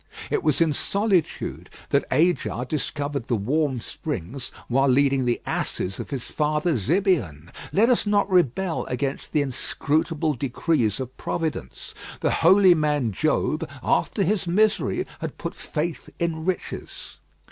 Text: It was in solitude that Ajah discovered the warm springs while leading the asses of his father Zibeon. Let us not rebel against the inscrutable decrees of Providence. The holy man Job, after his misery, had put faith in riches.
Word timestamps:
It 0.31 0.41
was 0.41 0.61
in 0.61 0.73
solitude 0.73 1.69
that 1.91 2.05
Ajah 2.09 2.65
discovered 2.67 3.27
the 3.27 3.35
warm 3.35 3.79
springs 3.79 4.51
while 4.67 4.87
leading 4.87 5.25
the 5.25 5.39
asses 5.45 5.99
of 5.99 6.09
his 6.09 6.25
father 6.31 6.75
Zibeon. 6.75 7.51
Let 7.71 7.87
us 7.87 8.07
not 8.07 8.27
rebel 8.27 8.85
against 8.87 9.31
the 9.31 9.43
inscrutable 9.43 10.33
decrees 10.33 10.99
of 10.99 11.15
Providence. 11.17 11.93
The 12.19 12.31
holy 12.31 12.73
man 12.73 13.11
Job, 13.11 13.69
after 13.83 14.23
his 14.23 14.47
misery, 14.47 15.05
had 15.19 15.37
put 15.37 15.53
faith 15.53 16.09
in 16.17 16.45
riches. 16.45 17.17